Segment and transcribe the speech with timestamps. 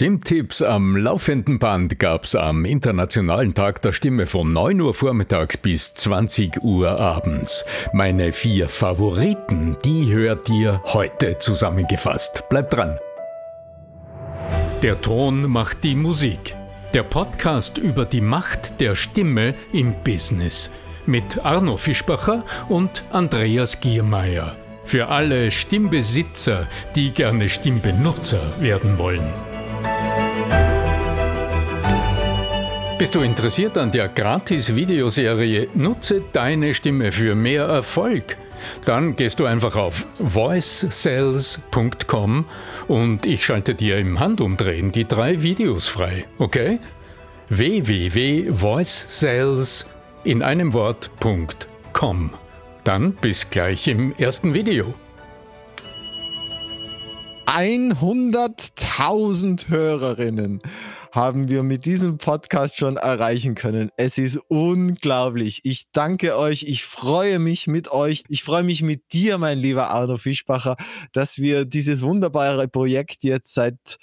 [0.00, 5.94] Stimmtipps am laufenden Band gab's am Internationalen Tag der Stimme von 9 Uhr vormittags bis
[5.94, 7.66] 20 Uhr abends.
[7.92, 12.48] Meine vier Favoriten, die hört ihr heute zusammengefasst.
[12.48, 12.98] Bleibt dran.
[14.82, 16.56] Der Ton macht die Musik.
[16.94, 20.70] Der Podcast über die Macht der Stimme im Business.
[21.04, 24.56] Mit Arno Fischbacher und Andreas Giermeier.
[24.82, 29.30] Für alle Stimmbesitzer, die gerne Stimmbenutzer werden wollen.
[33.00, 38.36] Bist du interessiert an der Gratis-Videoserie Nutze deine Stimme für mehr Erfolg?
[38.84, 42.44] Dann gehst du einfach auf voicesales.com
[42.88, 46.78] und ich schalte dir im Handumdrehen die drei Videos frei, okay?
[47.48, 49.86] www.voicesales
[50.24, 52.34] in einem Wort.com.
[52.84, 54.94] Dann bis gleich im ersten Video.
[57.50, 60.62] 100.000 Hörerinnen
[61.10, 63.90] haben wir mit diesem Podcast schon erreichen können.
[63.96, 65.62] Es ist unglaublich.
[65.64, 66.62] Ich danke euch.
[66.62, 68.22] Ich freue mich mit euch.
[68.28, 70.76] Ich freue mich mit dir, mein lieber Arno Fischbacher,
[71.12, 73.98] dass wir dieses wunderbare Projekt jetzt seit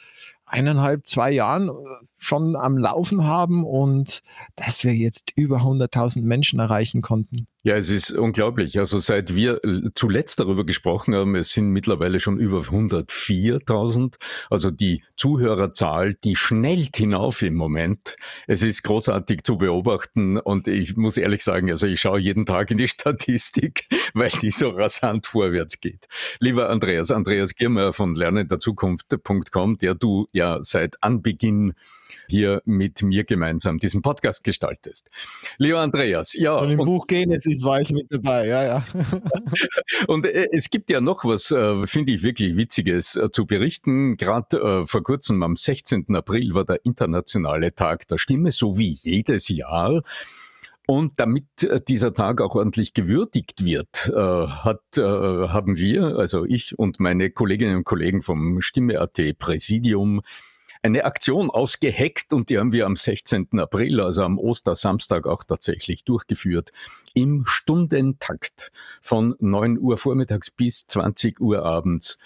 [0.45, 1.71] eineinhalb, zwei Jahren äh,
[2.17, 4.21] schon am Laufen haben und
[4.55, 7.47] dass wir jetzt über 100.000 Menschen erreichen konnten.
[7.67, 8.79] Ja, es ist unglaublich.
[8.79, 9.59] Also seit wir
[9.93, 14.15] zuletzt darüber gesprochen haben, es sind mittlerweile schon über 104.000.
[14.49, 18.15] Also die Zuhörerzahl, die schnellt hinauf im Moment.
[18.47, 22.71] Es ist großartig zu beobachten und ich muss ehrlich sagen, also ich schaue jeden Tag
[22.71, 26.07] in die Statistik, weil die so rasant vorwärts geht.
[26.39, 31.73] Lieber Andreas, Andreas Giermeier von lernenderzukunft.com, der du ja seit Anbeginn
[32.27, 35.09] hier mit mir gemeinsam diesen Podcast gestaltest.
[35.57, 36.55] Lieber Andreas, ja.
[36.55, 38.85] Und im und, Buch Genesis war ich mit dabei, ja, ja.
[40.07, 44.17] und äh, es gibt ja noch was, äh, finde ich wirklich Witziges äh, zu berichten.
[44.17, 46.15] Gerade vor kurzem am 16.
[46.15, 50.01] April war der internationale Tag der Stimme, so wie jedes Jahr.
[50.85, 51.45] Und damit
[51.89, 57.83] dieser Tag auch ordentlich gewürdigt wird, hat, haben wir, also ich und meine Kolleginnen und
[57.83, 60.21] Kollegen vom Stimme.at Präsidium,
[60.81, 63.47] eine Aktion ausgeheckt und die haben wir am 16.
[63.59, 66.71] April, also am Ostersamstag auch tatsächlich durchgeführt,
[67.13, 68.71] im Stundentakt
[69.01, 72.17] von 9 Uhr vormittags bis 20 Uhr abends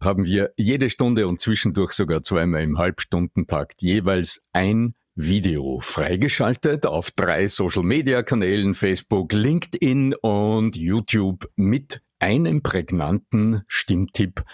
[0.00, 7.10] haben wir jede Stunde und zwischendurch sogar zweimal im Halbstundentakt jeweils ein Video freigeschaltet auf
[7.12, 14.44] drei Social-Media-Kanälen, Facebook, LinkedIn und YouTube mit einem prägnanten Stimmtipp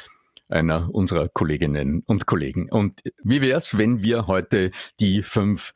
[0.52, 2.70] einer unserer Kolleginnen und Kollegen.
[2.70, 5.72] Und wie wäre es, wenn wir heute die fünf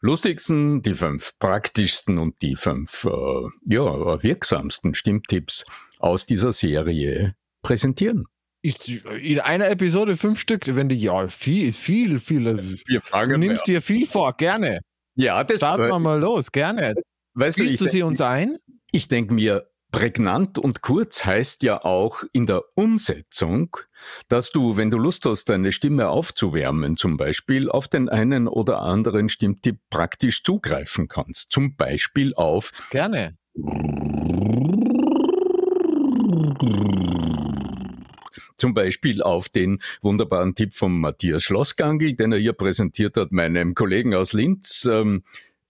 [0.00, 5.64] lustigsten, die fünf praktischsten und die fünf äh, ja, wirksamsten Stimmtipps
[5.98, 8.26] aus dieser Serie präsentieren?
[8.64, 12.78] Ist in einer Episode fünf Stück, wenn du ja viel, viel, viel.
[12.86, 14.80] Wir fragen du nimmst dir viel vor, gerne.
[15.16, 16.94] Ja, das Starten wir mal los, gerne.
[17.34, 18.58] Weißt du, du sie uns ein?
[18.92, 23.76] Ich denke mir, Prägnant und kurz heißt ja auch in der Umsetzung,
[24.28, 28.80] dass du, wenn du Lust hast, deine Stimme aufzuwärmen, zum Beispiel auf den einen oder
[28.80, 31.52] anderen Stimmtipp praktisch zugreifen kannst.
[31.52, 33.36] Zum Beispiel auf Gerne.
[38.56, 43.74] Zum Beispiel auf den wunderbaren Tipp von Matthias Schlossgangl, den er hier präsentiert hat, meinem
[43.74, 44.88] Kollegen aus Linz.
[44.90, 45.22] Ähm, ähm,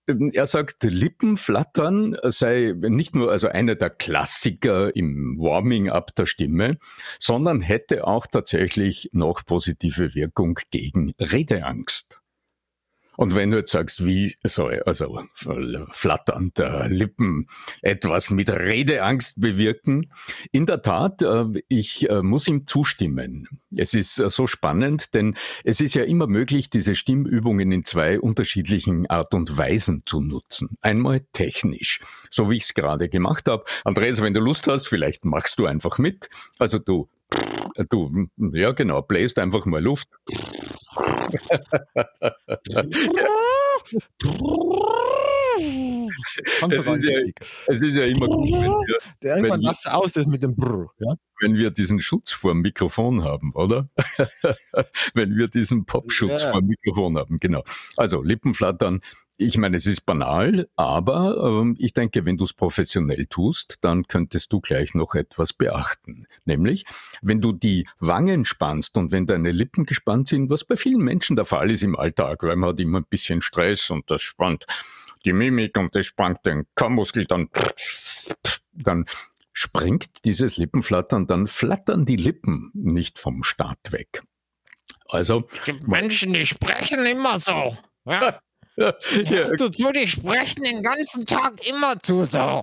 [0.07, 6.79] er sagt, Lippenflattern sei nicht nur also einer der Klassiker im Warming-up der Stimme,
[7.19, 12.22] sondern hätte auch tatsächlich noch positive Wirkung gegen Redeangst.
[13.17, 15.23] Und wenn du jetzt sagst, wie soll also
[15.91, 17.47] flatternd äh, Lippen
[17.83, 20.11] etwas mit Redeangst bewirken,
[20.51, 23.49] in der Tat, äh, ich äh, muss ihm zustimmen.
[23.75, 25.35] Es ist äh, so spannend, denn
[25.65, 30.77] es ist ja immer möglich, diese Stimmübungen in zwei unterschiedlichen Art und Weisen zu nutzen.
[30.81, 32.01] Einmal technisch,
[32.31, 33.65] so wie ich es gerade gemacht habe.
[33.85, 36.29] Andreas, wenn du Lust hast, vielleicht machst du einfach mit.
[36.59, 37.09] Also du
[37.89, 40.09] Du, ja genau, bläst einfach mal Luft.
[46.71, 47.19] Es, ist ja,
[47.67, 50.55] es ist ja immer gut, wenn wir, Der irgendwann wenn wir, aus, das mit dem
[50.57, 51.15] Brrr, ja?
[51.41, 53.89] wenn wir diesen Schutz vor dem Mikrofon haben, oder?
[55.15, 56.51] wenn wir diesen Popschutz ja.
[56.53, 57.65] vor dem Mikrofon haben, genau.
[57.97, 59.01] Also Lippenflattern,
[59.43, 64.07] ich meine, es ist banal, aber ähm, ich denke, wenn du es professionell tust, dann
[64.07, 66.27] könntest du gleich noch etwas beachten.
[66.45, 66.85] Nämlich,
[67.21, 71.37] wenn du die Wangen spannst und wenn deine Lippen gespannt sind, was bei vielen Menschen
[71.37, 74.67] der Fall ist im Alltag, weil man hat immer ein bisschen Stress und das spannt
[75.25, 77.49] die Mimik und das spannt den Kammmuskel, dann,
[78.73, 79.07] dann
[79.53, 84.23] springt dieses Lippenflattern, dann flattern die Lippen nicht vom Start weg.
[85.09, 85.43] Also.
[85.67, 87.77] Die Menschen, die sprechen immer so.
[88.05, 88.41] Ja?
[88.77, 88.95] ja.
[89.27, 92.63] Hörst du zu, die sprechen den ganzen Tag immer zu so.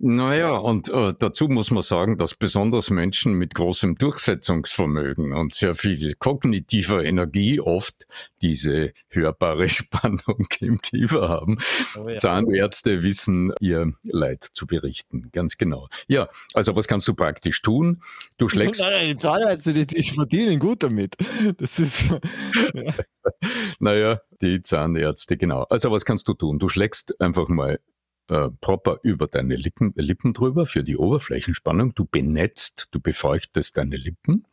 [0.00, 5.74] Naja, und äh, dazu muss man sagen, dass besonders Menschen mit großem Durchsetzungsvermögen und sehr
[5.74, 8.06] viel kognitiver Energie oft
[8.42, 11.58] diese hörbare Spannung im Kiefer haben.
[11.96, 12.18] Oh ja.
[12.18, 15.88] Zahnärzte wissen ihr Leid zu berichten, ganz genau.
[16.06, 18.00] Ja, also was kannst du praktisch tun?
[18.38, 18.80] Du schlägst.
[18.80, 21.16] Nein, die Zahnärzte, die, die verdienen gut damit.
[21.58, 22.04] Das ist.
[22.74, 22.94] Ja.
[23.78, 25.62] naja, die Zahnärzte, genau.
[25.64, 26.58] Also was kannst du tun?
[26.58, 27.78] Du schlägst einfach mal
[28.28, 31.94] äh, proper über deine Lippen, Lippen drüber für die Oberflächenspannung.
[31.94, 34.46] Du benetzt, du befeuchtest deine Lippen.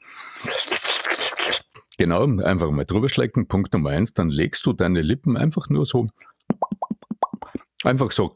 [1.98, 3.48] Genau, einfach mal drüber schlecken.
[3.48, 6.08] Punkt Nummer eins, dann legst du deine Lippen einfach nur so,
[7.84, 8.34] einfach so,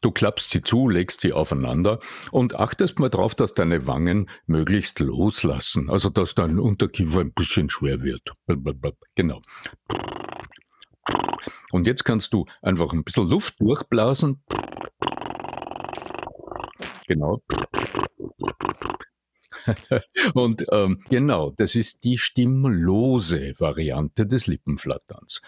[0.00, 1.98] du klappst sie zu, legst sie aufeinander
[2.30, 5.90] und achtest mal drauf, dass deine Wangen möglichst loslassen.
[5.90, 8.32] Also, dass dein Unterkiefer ein bisschen schwer wird.
[9.14, 9.40] Genau.
[11.74, 14.40] Und jetzt kannst du einfach ein bisschen Luft durchblasen.
[17.08, 17.42] Genau.
[20.34, 25.42] Und ähm, genau, das ist die stimmlose Variante des Lippenflatterns.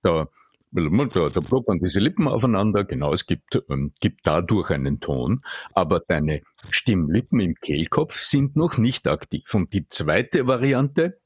[0.00, 0.26] Da,
[0.72, 5.42] da, da man diese Lippen aufeinander, genau, es gibt, ähm, gibt dadurch einen Ton,
[5.74, 9.52] aber deine Stimmlippen im Kehlkopf sind noch nicht aktiv.
[9.52, 11.20] Und die zweite Variante,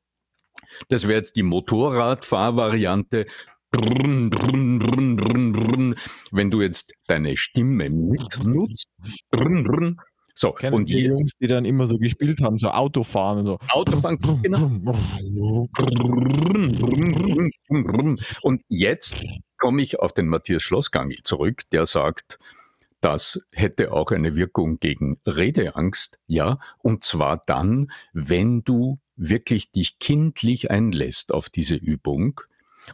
[0.88, 3.26] das wäre jetzt die Motorradfahrvariante.
[6.32, 8.88] Wenn du jetzt deine Stimme mitnutzt,
[10.34, 13.46] so, Kennen und die jetzt, Jungs, die dann immer so gespielt haben, so Autofahren und
[13.46, 13.58] so.
[13.68, 14.70] Autofahren, genau.
[18.42, 19.16] Und jetzt
[19.58, 22.38] komme ich auf den Matthias Schlossgangl zurück, der sagt,
[23.00, 29.98] das hätte auch eine Wirkung gegen Redeangst, ja, und zwar dann, wenn du wirklich dich
[29.98, 32.40] kindlich einlässt auf diese Übung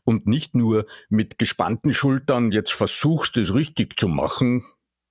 [0.05, 4.65] und nicht nur mit gespannten Schultern jetzt versuchst, es richtig zu machen,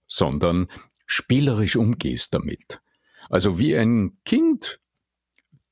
[0.07, 0.67] sondern
[1.05, 2.81] spielerisch umgehst damit.
[3.29, 4.79] Also wie ein Kind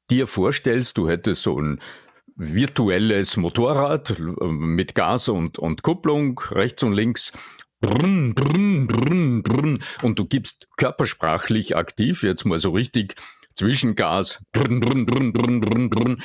[0.10, 1.82] dir vorstellst, du hättest so ein
[2.36, 7.32] virtuelles Motorrad mit Gas und, und Kupplung rechts und links
[7.82, 13.16] brrn, brrn, brrn, brrn, und du gibst körpersprachlich aktiv, jetzt mal so richtig
[13.56, 16.24] Zwischengas, brrn, brrn, brrn, brrn, brrn, brrn,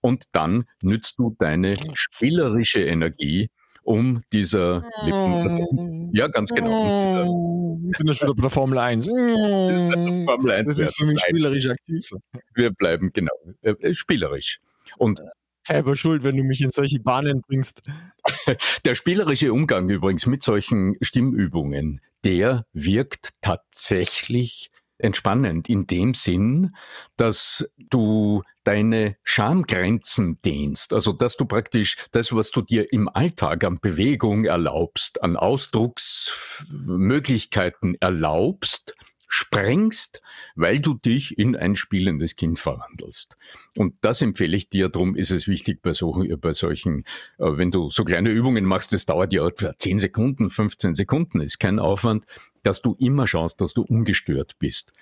[0.00, 3.50] und dann nützt du deine spielerische Energie,
[3.82, 7.22] um dieser Lippen, also, ja, ganz genau.
[7.22, 9.06] Um ich bin ja schon bei der Formel 1.
[9.06, 12.08] Formel 1 das ist für mich spielerisch aktiv.
[12.54, 13.32] Wir bleiben, genau,
[13.62, 14.60] äh, äh, spielerisch.
[14.98, 15.20] Und
[15.66, 17.82] selber schuld, wenn du mich in solche Bahnen bringst.
[18.84, 24.70] Der spielerische Umgang übrigens mit solchen Stimmübungen, der wirkt tatsächlich
[25.02, 26.74] entspannend in dem Sinn,
[27.16, 33.62] dass du deine Schamgrenzen dehnst, also dass du praktisch das, was du dir im Alltag
[33.64, 38.94] an Bewegung erlaubst, an Ausdrucksmöglichkeiten erlaubst,
[39.32, 40.20] sprengst,
[40.56, 43.36] weil du dich in ein spielendes Kind verwandelst.
[43.76, 47.04] Und das empfehle ich dir, darum ist es wichtig bei solchen, bei solchen
[47.38, 51.40] äh, wenn du so kleine Übungen machst, das dauert ja etwa 10 Sekunden, 15 Sekunden,
[51.40, 52.26] ist kein Aufwand,
[52.64, 54.92] dass du immer schaust, dass du ungestört bist,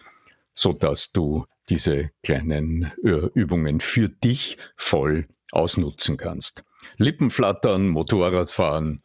[0.52, 6.64] so dass du diese kleinen äh, Übungen für dich voll ausnutzen kannst.
[6.98, 9.02] Lippenflattern, Motorradfahren,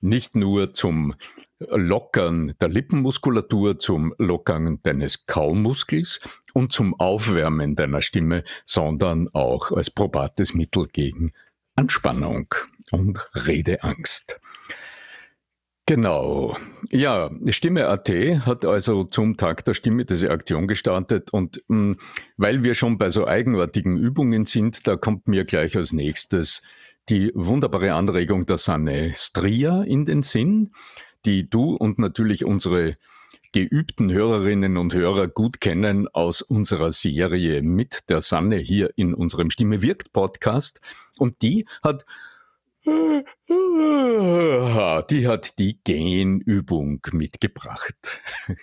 [0.00, 1.14] nicht nur zum
[1.58, 6.20] Lockern der Lippenmuskulatur, zum Lockern deines Kaumuskels
[6.52, 11.32] und zum Aufwärmen deiner Stimme, sondern auch als probates Mittel gegen
[11.74, 12.48] Anspannung
[12.90, 14.40] und Redeangst.
[15.88, 16.56] Genau.
[16.90, 21.98] Ja, Stimme.at hat also zum Tag der Stimme diese Aktion gestartet und mh, hm,
[22.36, 26.62] weil wir schon bei so eigenartigen Übungen sind, da kommt mir gleich als nächstes
[27.08, 30.72] die wunderbare Anregung der Sanne Stria in den Sinn
[31.24, 32.96] die du und natürlich unsere
[33.52, 39.50] geübten Hörerinnen und Hörer gut kennen aus unserer Serie mit der Sanne hier in unserem
[39.50, 40.80] Stimme wirkt Podcast.
[41.18, 42.04] Und die hat
[42.86, 43.24] die
[45.26, 48.22] hat die Genübung mitgebracht.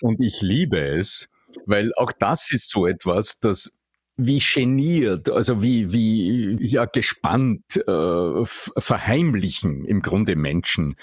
[0.00, 1.30] Und ich liebe es,
[1.66, 3.77] weil auch das ist so etwas, das
[4.18, 10.96] wie geniert, also wie, wie ja, gespannt äh, verheimlichen im Grunde Menschen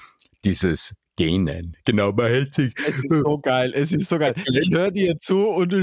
[0.44, 1.78] dieses Gähnen.
[1.86, 2.74] Genau, man hält sich.
[2.88, 4.34] Es ist so geil, es ist so geil.
[4.56, 5.74] Ich höre dir zu und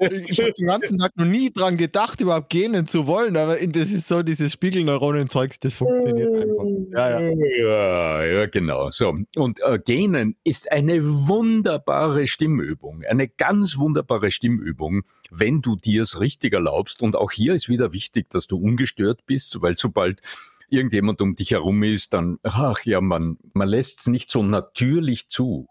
[0.00, 3.90] ich habe den ganzen Tag noch nie dran gedacht, überhaupt gähnen zu wollen, aber das
[3.90, 6.64] ist so dieses Spiegelneuronen-Zeugs, das funktioniert einfach.
[6.92, 7.30] Ja, ja.
[7.58, 8.90] ja, ja genau.
[8.90, 9.16] So.
[9.36, 16.20] Und äh, Gähnen ist eine wunderbare Stimmübung, eine ganz wunderbare Stimmübung, wenn du dir es
[16.20, 17.02] richtig erlaubst.
[17.02, 20.20] Und auch hier ist wieder wichtig, dass du ungestört bist, weil sobald
[20.68, 25.28] irgendjemand um dich herum ist, dann, ach ja, man, man lässt es nicht so natürlich
[25.28, 25.68] zu.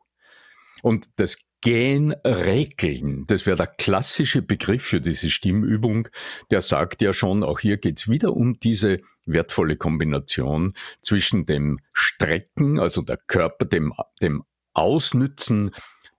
[0.81, 6.07] Und das Gähnräkeln, das wäre der klassische Begriff für diese Stimmübung,
[6.51, 12.79] der sagt ja schon, auch hier geht's wieder um diese wertvolle Kombination zwischen dem Strecken,
[12.79, 15.71] also der Körper, dem, dem Ausnützen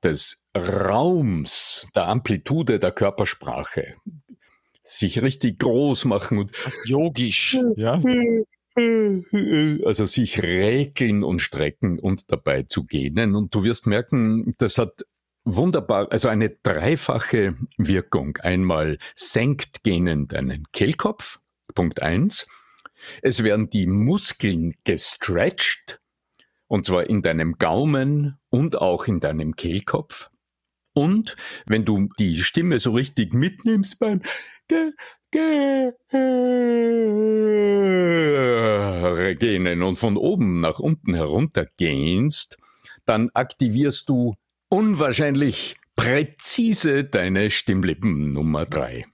[0.02, 3.92] des Raums, der Amplitude der Körpersprache,
[4.82, 6.50] sich richtig groß machen und
[6.84, 8.00] yogisch, ja.
[9.84, 13.34] Also sich räkeln und strecken und dabei zu gähnen.
[13.34, 15.06] Und du wirst merken, das hat
[15.44, 18.36] wunderbar, also eine dreifache Wirkung.
[18.38, 21.38] Einmal senkt gähnend deinen Kehlkopf,
[21.74, 22.46] Punkt eins.
[23.22, 26.00] Es werden die Muskeln gestretched,
[26.66, 30.30] und zwar in deinem Gaumen und auch in deinem Kehlkopf.
[30.92, 34.22] Und wenn du die Stimme so richtig mitnimmst beim
[39.38, 42.58] gähnen und von oben nach unten herunter gähnst,
[43.04, 44.34] dann aktivierst du
[44.68, 49.06] unwahrscheinlich präzise deine Stimmlippen Nummer drei.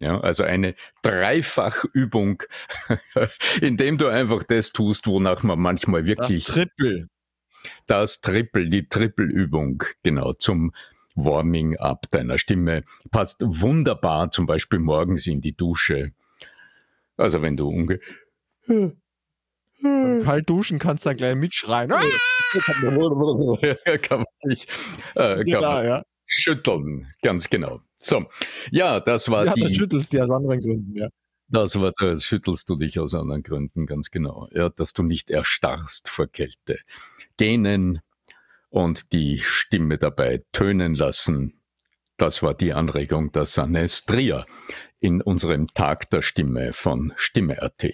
[0.00, 2.42] Ja, also eine Dreifachübung,
[3.60, 6.44] indem du einfach das tust, wonach man manchmal wirklich.
[6.44, 7.08] Das Triple.
[7.86, 10.72] Das Triple, die Trippelübung, genau, zum
[11.14, 12.84] Warming-up deiner Stimme.
[13.10, 16.12] Passt wunderbar zum Beispiel morgens in die Dusche.
[17.16, 18.00] Also wenn du unge...
[20.24, 21.90] Kalt duschen kannst du dann gleich mitschreien.
[24.02, 24.66] kann man sich
[25.14, 26.02] äh, kann genau, man ja.
[26.26, 27.80] schütteln, ganz genau.
[27.98, 28.26] So,
[28.70, 29.62] ja, das war ja, die.
[29.62, 31.08] Ja, schüttelst du aus anderen Gründen, ja.
[31.48, 34.48] Das war, das schüttelst du dich aus anderen Gründen, ganz genau.
[34.52, 36.78] Ja, dass du nicht erstarrst vor Kälte.
[37.36, 38.00] Gähnen,
[38.74, 41.60] und die Stimme dabei tönen lassen.
[42.16, 44.46] Das war die Anregung der Sanne Strier
[44.98, 47.86] in unserem Tag der Stimme von Stimme.at.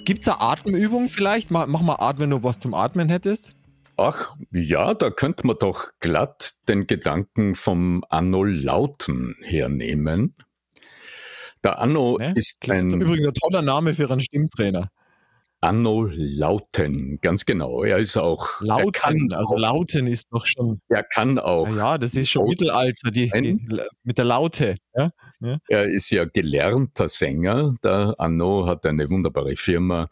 [0.04, 1.50] Gibt es eine Atemübung vielleicht?
[1.50, 3.54] Mach, mal Atmen, wenn du was zum Atmen hättest.
[3.96, 10.34] Ach ja, da könnte man doch glatt den Gedanken vom Anno Lauten hernehmen.
[11.64, 12.34] Der Anno ne?
[12.36, 12.90] ist ein.
[12.90, 14.90] Übrigens ein toller Name für einen Stimmtrainer.
[15.60, 17.82] Anno Lauten, ganz genau.
[17.82, 18.60] Er ist auch.
[18.60, 20.80] Lauten, kann also auch, Lauten ist doch schon.
[20.88, 21.68] Er kann auch.
[21.68, 23.58] Ja, das ist schon Mittelalter, die, die,
[24.04, 24.76] mit der Laute.
[24.94, 25.10] Ja?
[25.40, 25.58] ja?
[25.68, 27.74] Er ist ja gelernter Sänger.
[27.82, 30.08] Der Anno hat eine wunderbare Firma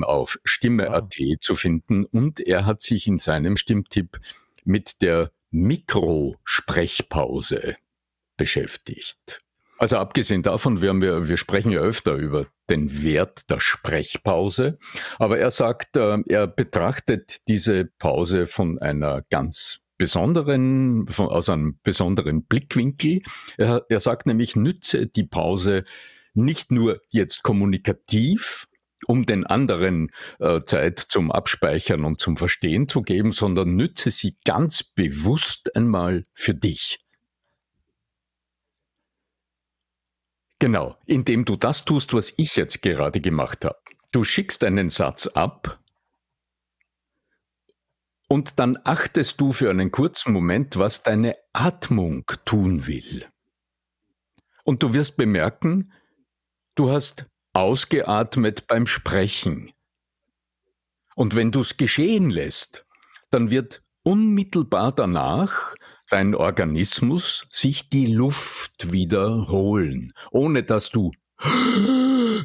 [0.00, 1.36] auf Stimme.at wow.
[1.40, 4.20] zu finden und er hat sich in seinem Stimmtipp
[4.64, 7.74] mit der Mikrosprechpause
[8.36, 9.43] beschäftigt.
[9.78, 14.78] Also abgesehen davon, wir, wir, wir sprechen ja öfter über den Wert der Sprechpause,
[15.18, 21.78] aber er sagt, äh, er betrachtet diese Pause von einer ganz besonderen, von, aus einem
[21.82, 23.22] besonderen Blickwinkel.
[23.56, 25.84] Er, er sagt nämlich, nütze die Pause
[26.34, 28.66] nicht nur jetzt kommunikativ,
[29.06, 34.36] um den anderen äh, Zeit zum Abspeichern und zum Verstehen zu geben, sondern nütze sie
[34.44, 37.03] ganz bewusst einmal für dich.
[40.64, 43.76] Genau, indem du das tust, was ich jetzt gerade gemacht habe.
[44.12, 45.78] Du schickst einen Satz ab
[48.28, 53.26] und dann achtest du für einen kurzen Moment, was deine Atmung tun will.
[54.64, 55.92] Und du wirst bemerken,
[56.76, 59.70] du hast ausgeatmet beim Sprechen.
[61.14, 62.86] Und wenn du es geschehen lässt,
[63.28, 65.74] dann wird unmittelbar danach
[66.14, 71.10] dein Organismus sich die Luft wiederholen, ohne dass du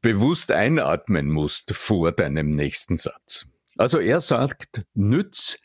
[0.00, 3.46] bewusst einatmen musst vor deinem nächsten Satz.
[3.76, 5.56] Also er sagt, nütz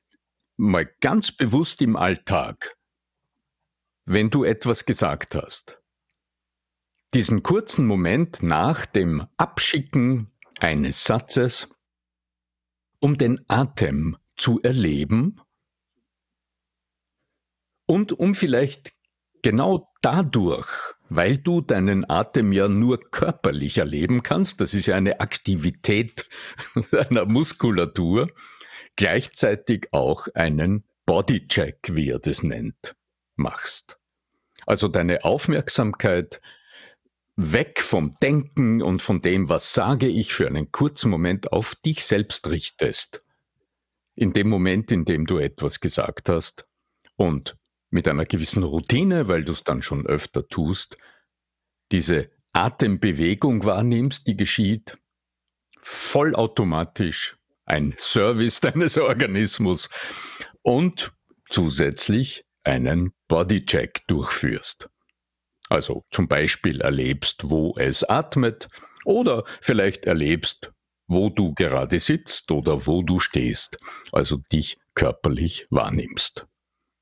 [0.56, 2.78] mal ganz bewusst im Alltag,
[4.06, 5.82] wenn du etwas gesagt hast.
[7.16, 11.70] Diesen kurzen Moment nach dem Abschicken eines Satzes,
[13.00, 15.42] um den Atem zu erleben
[17.88, 18.91] und um vielleicht
[19.41, 20.67] genau dadurch,
[21.10, 26.27] weil du deinen Atem ja nur körperlich erleben kannst, das ist ja eine Aktivität
[26.91, 28.27] deiner Muskulatur,
[28.96, 32.96] gleichzeitig auch einen Bodycheck, wie er das nennt,
[33.36, 33.98] machst.
[34.65, 36.41] Also deine Aufmerksamkeit
[37.38, 42.03] weg vom Denken und von dem, was sage ich, für einen kurzen Moment auf dich
[42.03, 43.24] selbst richtest.
[44.15, 46.67] In dem Moment, in dem du etwas gesagt hast
[47.15, 47.56] und
[47.89, 50.98] mit einer gewissen Routine, weil du es dann schon öfter tust,
[51.91, 54.98] diese Atembewegung wahrnimmst, die geschieht,
[55.79, 59.89] vollautomatisch ein Service deines Organismus
[60.62, 61.13] und
[61.50, 64.89] zusätzlich einen Bodycheck durchführst.
[65.70, 68.67] Also zum Beispiel erlebst, wo es atmet
[69.06, 70.72] oder vielleicht erlebst,
[71.08, 73.77] wo du gerade sitzt oder wo du stehst,
[74.12, 76.48] also dich körperlich wahrnimmst.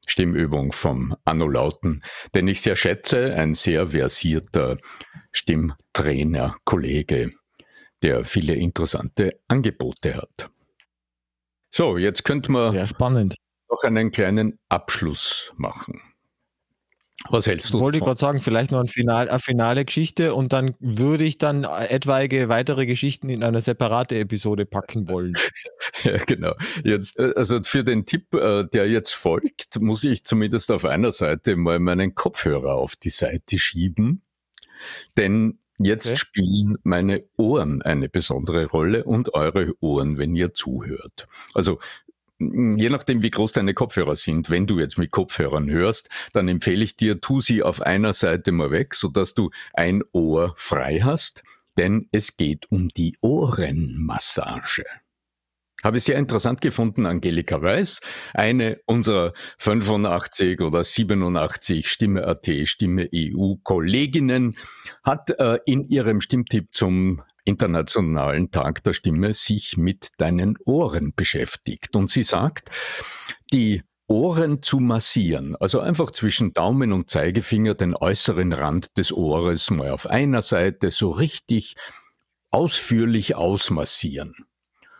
[0.07, 4.77] Stimmübung vom Anno Lauten, den ich sehr schätze, ein sehr versierter
[5.31, 7.31] Stimmtrainer, Kollege,
[8.01, 10.49] der viele interessante Angebote hat.
[11.71, 13.35] So, jetzt könnte man sehr spannend.
[13.69, 16.01] noch einen kleinen Abschluss machen.
[17.29, 17.79] Was hältst du?
[17.79, 21.37] Wollte ich gerade sagen, vielleicht noch ein Final, eine finale Geschichte und dann würde ich
[21.37, 25.33] dann etwaige weitere Geschichten in eine separate Episode packen wollen.
[26.03, 26.53] ja, genau.
[26.83, 31.11] Jetzt, äh, also für den Tipp, äh, der jetzt folgt, muss ich zumindest auf einer
[31.11, 34.21] Seite mal meinen Kopfhörer auf die Seite schieben,
[35.17, 36.17] denn jetzt okay.
[36.17, 41.27] spielen meine Ohren eine besondere Rolle und eure Ohren, wenn ihr zuhört.
[41.53, 41.79] Also
[42.39, 46.83] je nachdem, wie groß deine Kopfhörer sind, wenn du jetzt mit Kopfhörern hörst, dann empfehle
[46.83, 51.43] ich dir, tu sie auf einer Seite mal weg, sodass du ein Ohr frei hast,
[51.77, 54.85] denn es geht um die Ohrenmassage.
[55.83, 58.01] Habe ich sehr interessant gefunden, Angelika Weiß,
[58.33, 64.57] eine unserer 85 oder 87 Stimme.at, Stimme EU Kolleginnen,
[65.03, 71.95] hat äh, in ihrem Stimmtipp zum Internationalen Tag der Stimme sich mit deinen Ohren beschäftigt.
[71.95, 72.69] Und sie sagt,
[73.53, 79.71] die Ohren zu massieren, also einfach zwischen Daumen und Zeigefinger den äußeren Rand des Ohres
[79.71, 81.75] mal auf einer Seite so richtig
[82.51, 84.35] ausführlich ausmassieren.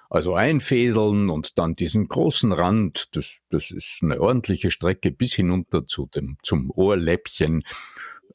[0.09, 5.85] Also einfädeln und dann diesen großen Rand, das, das ist eine ordentliche Strecke bis hinunter
[5.85, 7.63] zu dem, zum Ohrläppchen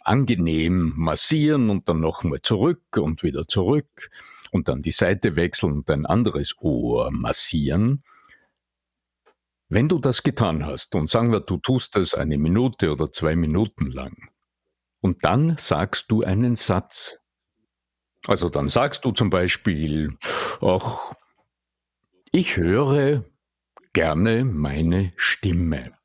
[0.04, 4.10] angenehm massieren und dann nochmal zurück und wieder zurück
[4.50, 8.02] und dann die Seite wechseln und ein anderes Ohr massieren.
[9.68, 13.36] Wenn du das getan hast und sagen wir, du tust das eine Minute oder zwei
[13.36, 14.30] Minuten lang
[15.00, 17.18] und dann sagst du einen Satz.
[18.26, 20.16] Also dann sagst du zum Beispiel,
[20.60, 21.14] ach,
[22.32, 23.24] ich höre
[23.92, 25.99] gerne meine Stimme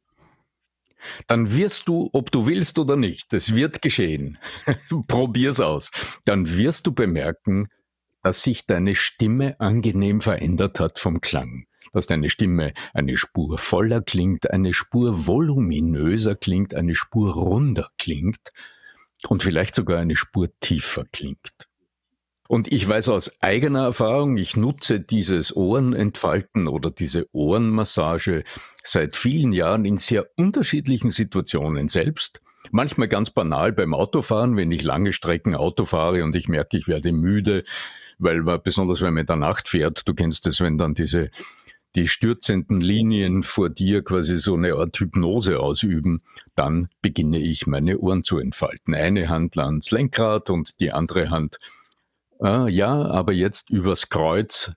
[1.28, 4.38] dann wirst du, ob du willst oder nicht, es wird geschehen.
[5.08, 5.92] Probier's aus.
[6.26, 7.68] Dann wirst du bemerken,
[8.24, 11.66] dass sich deine Stimme angenehm verändert hat vom Klang.
[11.94, 18.52] Dass deine Stimme eine Spur voller klingt, eine Spur voluminöser klingt, eine Spur runder klingt
[19.28, 21.68] und vielleicht sogar eine Spur tiefer klingt.
[22.48, 28.44] Und ich weiß aus eigener Erfahrung, ich nutze dieses Ohrenentfalten oder diese Ohrenmassage
[28.84, 32.42] seit vielen Jahren in sehr unterschiedlichen Situationen selbst.
[32.72, 36.88] Manchmal ganz banal beim Autofahren, wenn ich lange Strecken Auto fahre und ich merke, ich
[36.88, 37.64] werde müde,
[38.20, 41.30] weil man, besonders wenn man in der Nacht fährt, du kennst es, wenn dann diese
[41.96, 46.22] die stürzenden Linien vor dir quasi so eine Art Hypnose ausüben,
[46.54, 48.94] dann beginne ich meine Ohren zu entfalten.
[48.94, 51.58] Eine Hand ans Lenkrad und die andere Hand
[52.40, 54.74] Ah, ja, aber jetzt übers Kreuz,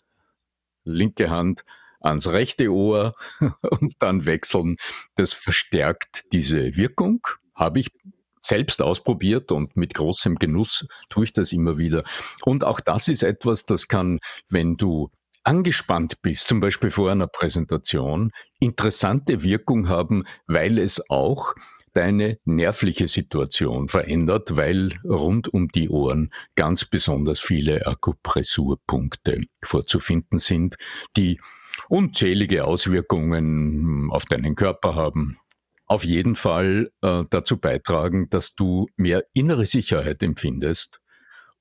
[0.85, 1.65] linke Hand
[2.01, 3.15] ans rechte Ohr
[3.81, 4.77] und dann wechseln.
[5.17, 7.21] Das verstärkt diese Wirkung.
[7.55, 7.89] Habe ich
[8.41, 12.03] selbst ausprobiert und mit großem Genuss tue ich das immer wieder.
[12.45, 14.19] Und auch das ist etwas, das kann,
[14.49, 15.11] wenn du
[15.43, 21.55] angespannt bist, zum Beispiel vor einer Präsentation, interessante Wirkung haben, weil es auch
[21.99, 30.77] deine nervliche Situation verändert, weil rund um die Ohren ganz besonders viele Akupressurpunkte vorzufinden sind,
[31.17, 31.41] die
[31.89, 35.39] unzählige Auswirkungen auf deinen Körper haben.
[35.87, 41.01] Auf jeden Fall äh, dazu beitragen, dass du mehr innere Sicherheit empfindest.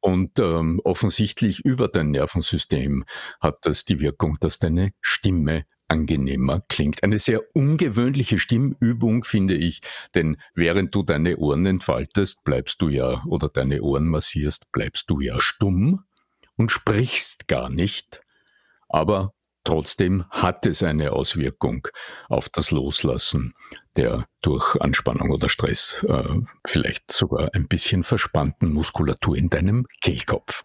[0.01, 3.05] Und ähm, offensichtlich über dein Nervensystem
[3.39, 7.03] hat das die Wirkung, dass deine Stimme angenehmer klingt.
[7.03, 9.81] Eine sehr ungewöhnliche Stimmübung, finde ich,
[10.15, 15.19] denn während du deine Ohren entfaltest, bleibst du ja, oder deine Ohren massierst, bleibst du
[15.19, 16.03] ja stumm
[16.55, 18.21] und sprichst gar nicht.
[18.89, 19.33] Aber
[19.67, 21.89] Trotzdem hat es eine Auswirkung
[22.29, 23.53] auf das Loslassen
[23.97, 30.63] der durch Anspannung oder Stress äh, vielleicht sogar ein bisschen verspannten Muskulatur in deinem Kehlkopf.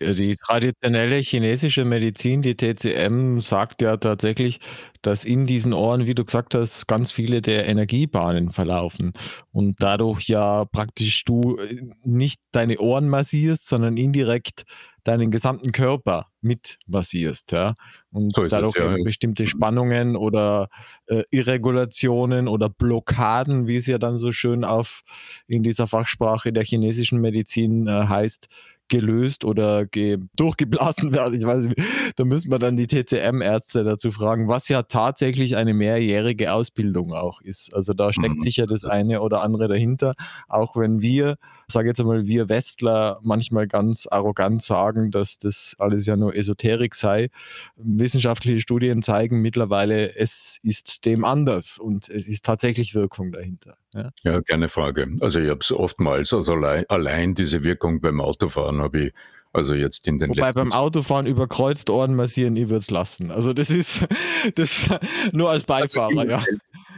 [0.00, 4.58] Die traditionelle chinesische Medizin, die TCM, sagt ja tatsächlich,
[5.02, 9.12] dass in diesen Ohren, wie du gesagt hast, ganz viele der Energiebahnen verlaufen
[9.52, 14.64] und dadurch ja praktisch du äh, nicht deine Ohren massierst, sondern indirekt
[15.04, 17.74] deinen gesamten Körper mit massierst, ja.
[18.10, 18.96] Und so dadurch es, ja.
[19.04, 20.68] bestimmte Spannungen oder
[21.06, 25.02] äh, Irregulationen oder Blockaden, wie es ja dann so schön auf
[25.46, 28.48] in dieser Fachsprache der chinesischen Medizin äh, heißt,
[28.90, 31.38] gelöst oder ge durchgeblasen werden.
[31.38, 31.68] Ich weiß,
[32.16, 37.40] da müssen wir dann die TCM-Ärzte dazu fragen, was ja tatsächlich eine mehrjährige Ausbildung auch
[37.40, 37.72] ist.
[37.74, 38.40] Also da steckt mhm.
[38.40, 40.14] sicher das eine oder andere dahinter,
[40.48, 41.36] auch wenn wir,
[41.68, 46.94] sage jetzt einmal, wir Westler manchmal ganz arrogant sagen, dass das alles ja nur Esoterik
[46.94, 47.30] sei.
[47.76, 53.76] Wissenschaftliche Studien zeigen mittlerweile, es ist dem anders und es ist tatsächlich Wirkung dahinter.
[53.92, 55.08] Ja, ja keine Frage.
[55.20, 59.12] Also ich habe es oftmals, also allein, allein diese Wirkung beim Autofahren habe ich
[59.52, 63.32] also jetzt in den Wobei letzten beim Autofahren über Kreuzohren massieren, ich würde es lassen.
[63.32, 64.06] Also das ist
[64.54, 64.88] das
[65.32, 66.44] nur als also Beifahrer, also ja.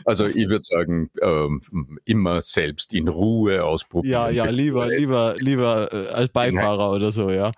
[0.05, 1.61] Also ich würde sagen, ähm,
[2.05, 4.12] immer selbst in Ruhe ausprobieren.
[4.12, 7.52] Ja, ja, lieber, lieber, lieber äh, als Beifahrer oder so, ja.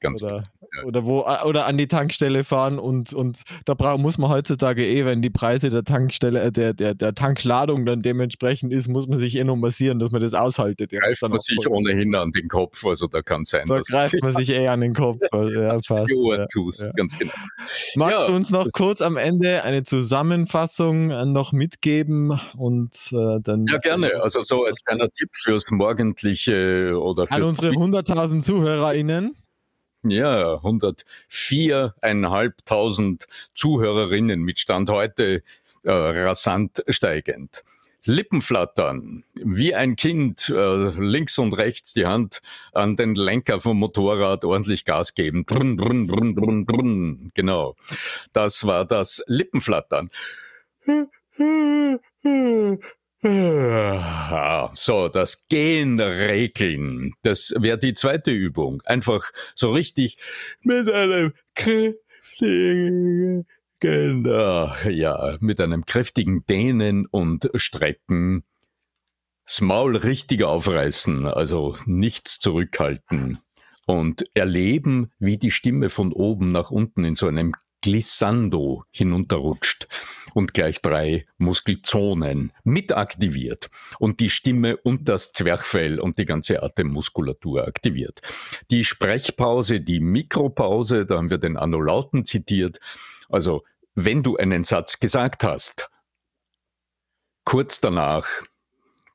[0.00, 0.44] Ganz oder,
[0.84, 5.04] Oder wo oder an die Tankstelle fahren und, und da brauch, muss man heutzutage eh,
[5.04, 9.18] wenn die Preise der Tankstelle, äh, der, der, der Tankladung dann dementsprechend ist, muss man
[9.18, 10.92] sich eh noch massieren, dass man das aushaltet.
[10.92, 13.66] Ja, greift man sich ohnehin an den Kopf, also da kann sein.
[13.66, 15.18] Da greift man sich eh an den Kopf.
[15.34, 16.46] Also, ja, fast, ja.
[16.46, 16.92] tust, ja.
[16.92, 17.32] ganz genau.
[17.96, 23.66] Magst du uns noch kurz am Ende eine Zusammenfassung äh, noch mitgeben und äh, dann.
[23.66, 24.22] Ja, gerne.
[24.22, 29.34] Also so als kleiner Tipp fürs morgendliche oder fürs An unsere 100.000 ZuhörerInnen.
[30.06, 35.42] Ja, 104.500 Zuhörerinnen mit Stand heute
[35.82, 37.64] äh, rasant steigend.
[38.06, 42.42] Lippenflattern, wie ein Kind, äh, links und rechts die Hand
[42.74, 45.46] an den Lenker vom Motorrad ordentlich Gas geben.
[45.46, 47.30] Brun, brun, brun, brun, brun.
[47.32, 47.76] Genau.
[48.34, 50.10] Das war das Lippenflattern.
[53.24, 58.82] So, das Genregeln, das wäre die zweite Übung.
[58.84, 60.18] Einfach so richtig
[60.60, 63.46] mit einem kräftigen,
[63.80, 68.44] genau, ja, mit einem kräftigen Dehnen und Strecken.
[69.46, 73.38] Das Maul richtig aufreißen, also nichts zurückhalten.
[73.86, 79.88] Und erleben, wie die Stimme von oben nach unten in so einem Glissando hinunterrutscht
[80.34, 86.62] und gleich drei Muskelzonen mit aktiviert und die Stimme und das Zwerchfell und die ganze
[86.62, 88.20] Atemmuskulatur aktiviert.
[88.70, 92.78] Die Sprechpause, die Mikropause, da haben wir den Annulauten zitiert.
[93.30, 95.88] Also, wenn du einen Satz gesagt hast,
[97.44, 98.26] kurz danach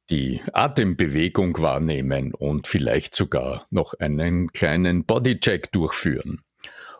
[0.10, 6.41] die Atembewegung wahrnehmen und vielleicht sogar noch einen kleinen Bodycheck durchführen.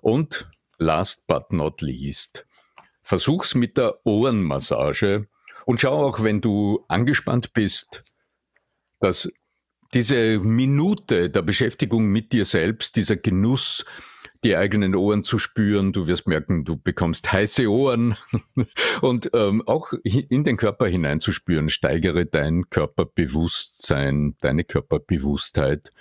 [0.02, 2.46] Und last but not least,
[3.10, 5.28] versuch's mit der Ohrenmassage
[5.66, 8.04] und schau auch, wenn du angespannt bist,
[9.00, 9.32] dass
[9.96, 13.84] diese Minute der Beschäftigung mit dir selbst, dieser Genuss,
[14.44, 18.16] die eigenen Ohren zu spüren, du wirst merken, du bekommst heiße Ohren
[19.02, 25.94] und ähm, auch in den Körper hineinzuspüren, steigere dein Körperbewusstsein, deine Körperbewusstheit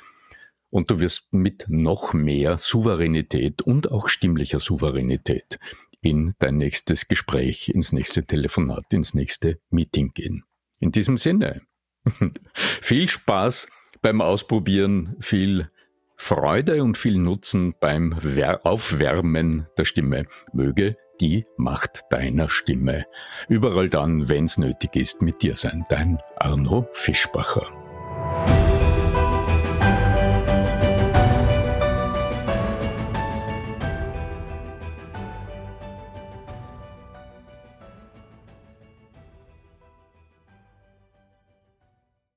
[0.71, 5.59] und du wirst mit noch mehr Souveränität und auch stimmlicher Souveränität
[6.09, 10.45] in dein nächstes Gespräch, ins nächste Telefonat, ins nächste Meeting gehen.
[10.81, 11.61] In diesem Sinne,
[12.55, 13.69] viel Spaß
[14.01, 15.71] beim Ausprobieren, viel
[16.17, 18.15] Freude und viel Nutzen beim
[18.63, 20.27] Aufwärmen der Stimme.
[20.53, 23.07] Möge die Macht deiner Stimme
[23.49, 25.85] überall dann, wenn es nötig ist, mit dir sein.
[25.89, 27.78] Dein Arno Fischbacher.